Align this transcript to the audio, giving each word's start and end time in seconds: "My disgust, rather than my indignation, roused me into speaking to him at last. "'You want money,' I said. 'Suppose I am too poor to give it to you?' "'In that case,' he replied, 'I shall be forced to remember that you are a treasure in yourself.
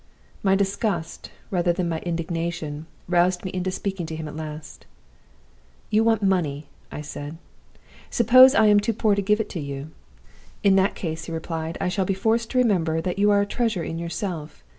"My 0.41 0.55
disgust, 0.55 1.29
rather 1.51 1.71
than 1.71 1.87
my 1.87 1.99
indignation, 1.99 2.87
roused 3.07 3.45
me 3.45 3.51
into 3.53 3.69
speaking 3.69 4.07
to 4.07 4.15
him 4.15 4.27
at 4.27 4.35
last. 4.35 4.87
"'You 5.91 6.03
want 6.03 6.23
money,' 6.23 6.65
I 6.91 7.01
said. 7.01 7.37
'Suppose 8.09 8.55
I 8.55 8.65
am 8.65 8.79
too 8.79 8.93
poor 8.93 9.13
to 9.13 9.21
give 9.21 9.39
it 9.39 9.47
to 9.49 9.59
you?' 9.59 9.91
"'In 10.63 10.75
that 10.75 10.95
case,' 10.95 11.25
he 11.25 11.31
replied, 11.31 11.77
'I 11.79 11.89
shall 11.89 12.05
be 12.05 12.15
forced 12.15 12.49
to 12.49 12.57
remember 12.57 12.99
that 12.99 13.19
you 13.19 13.29
are 13.29 13.41
a 13.41 13.45
treasure 13.45 13.83
in 13.83 13.99
yourself. 13.99 14.63